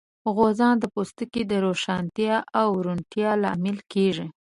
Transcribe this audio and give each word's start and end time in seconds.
غوزان 0.35 0.75
د 0.79 0.85
پوستکي 0.93 1.41
د 1.47 1.53
روښانتیا 1.65 2.35
او 2.61 2.67
روڼتیا 2.85 3.31
لامل 3.43 3.77
کېږي. 3.93 4.27